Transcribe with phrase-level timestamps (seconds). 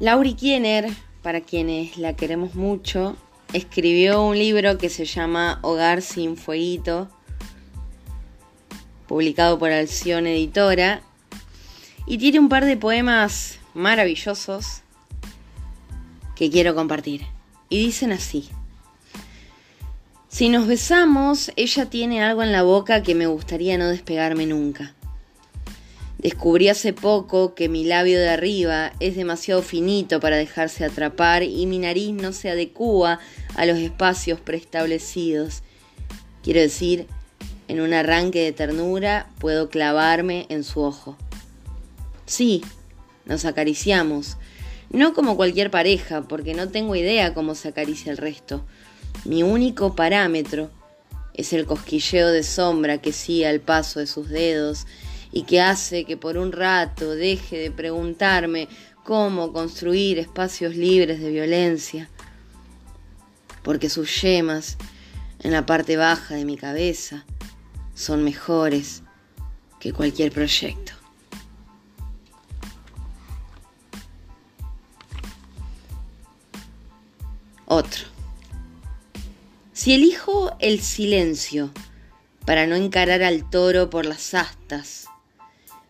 [0.00, 0.90] Lauri Kiener,
[1.22, 3.18] para quienes la queremos mucho,
[3.52, 7.10] escribió un libro que se llama Hogar sin Fueguito,
[9.06, 11.02] publicado por Alción Editora,
[12.06, 14.80] y tiene un par de poemas maravillosos
[16.34, 17.26] que quiero compartir.
[17.68, 18.48] Y dicen así.
[20.28, 24.94] Si nos besamos, ella tiene algo en la boca que me gustaría no despegarme nunca.
[26.20, 31.64] Descubrí hace poco que mi labio de arriba es demasiado finito para dejarse atrapar y
[31.64, 33.20] mi nariz no se adecúa
[33.54, 35.62] a los espacios preestablecidos.
[36.42, 37.06] Quiero decir,
[37.68, 41.16] en un arranque de ternura puedo clavarme en su ojo.
[42.26, 42.62] Sí,
[43.24, 44.36] nos acariciamos,
[44.90, 48.62] no como cualquier pareja, porque no tengo idea cómo se acaricia el resto.
[49.24, 50.70] Mi único parámetro
[51.32, 54.86] es el cosquilleo de sombra que sigue al paso de sus dedos
[55.32, 58.68] y que hace que por un rato deje de preguntarme
[59.04, 62.08] cómo construir espacios libres de violencia,
[63.62, 64.76] porque sus yemas
[65.40, 67.24] en la parte baja de mi cabeza
[67.94, 69.02] son mejores
[69.78, 70.92] que cualquier proyecto.
[77.66, 78.04] Otro.
[79.72, 81.70] Si elijo el silencio
[82.44, 85.06] para no encarar al toro por las astas,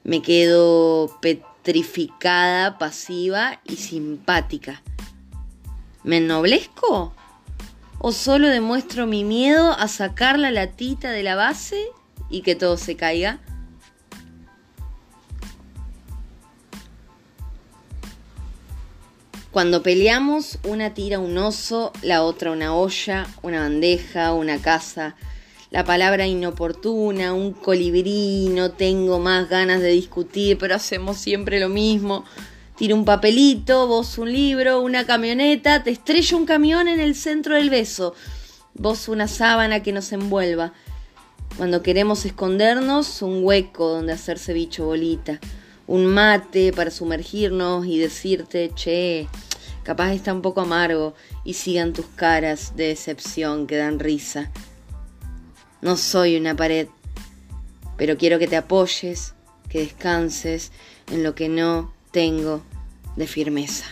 [0.04, 4.82] me quedo petrificada, pasiva y simpática.
[6.02, 7.14] ¿Me ennoblezco?
[7.98, 11.86] ¿O solo demuestro mi miedo a sacar la latita de la base
[12.30, 13.40] y que todo se caiga?
[19.50, 25.16] Cuando peleamos, una tira un oso, la otra una olla, una bandeja, una casa,
[25.70, 31.68] la palabra inoportuna, un colibrí, no tengo más ganas de discutir, pero hacemos siempre lo
[31.68, 32.24] mismo.
[32.76, 37.54] Tiro un papelito, vos un libro, una camioneta, te estrella un camión en el centro
[37.54, 38.14] del beso,
[38.74, 40.72] vos una sábana que nos envuelva.
[41.56, 45.40] Cuando queremos escondernos, un hueco donde hacerse bicho bolita
[45.90, 49.26] un mate para sumergirnos y decirte, che,
[49.82, 51.14] capaz está un poco amargo
[51.44, 54.52] y sigan tus caras de decepción que dan risa.
[55.82, 56.88] No soy una pared,
[57.96, 59.34] pero quiero que te apoyes,
[59.68, 60.72] que descanses
[61.10, 62.62] en lo que no tengo
[63.16, 63.86] de firmeza.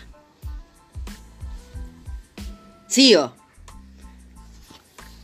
[2.89, 3.35] Sigo.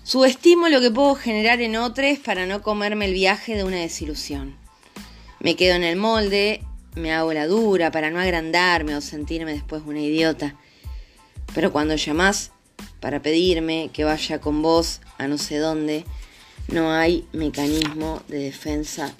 [0.04, 4.56] Subestimo lo que puedo generar en otros para no comerme el viaje de una desilusión.
[5.40, 6.62] Me quedo en el molde,
[6.94, 10.56] me hago la dura para no agrandarme o sentirme después una idiota.
[11.54, 12.52] Pero cuando llamás
[13.00, 16.04] para pedirme que vaya con vos a no sé dónde,
[16.68, 19.14] no hay mecanismo de defensa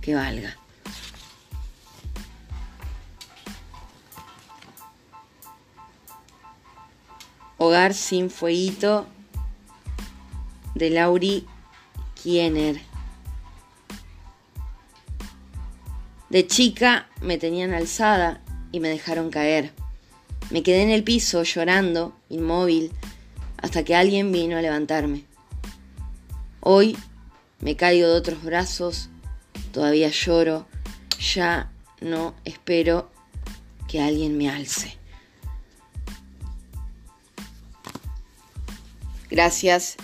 [0.00, 0.56] que valga.
[7.58, 9.06] Hogar sin fueguito
[10.74, 11.46] de Lauri
[12.14, 12.80] Kiener.
[16.30, 18.40] De chica me tenían alzada
[18.70, 19.72] y me dejaron caer.
[20.50, 22.92] Me quedé en el piso llorando, inmóvil,
[23.56, 25.27] hasta que alguien vino a levantarme.
[26.70, 26.98] Hoy
[27.60, 29.08] me caigo de otros brazos,
[29.72, 30.66] todavía lloro,
[31.18, 33.10] ya no espero
[33.88, 34.98] que alguien me alce.
[39.30, 39.96] Gracias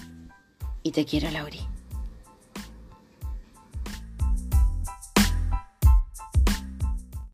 [0.82, 1.60] y te quiero, Lauri.